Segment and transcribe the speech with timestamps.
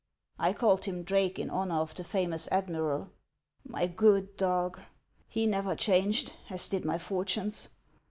[0.39, 3.11] I called him Drake in honor of the famous admiral.
[3.63, 4.79] My good dog!
[5.29, 7.69] He never changed, as did my fortunes.